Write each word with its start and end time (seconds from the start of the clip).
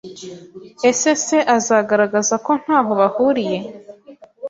Ese 0.89 1.09
se 1.25 1.37
azagaragaza 1.57 2.35
ko 2.45 2.51
ntaho 2.61 2.91
bahuriye 2.99 3.59